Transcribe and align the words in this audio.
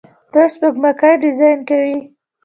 دوی 0.33 0.47
سپوږمکۍ 0.53 1.13
ډیزاین 1.23 1.59
کوي. 1.69 1.97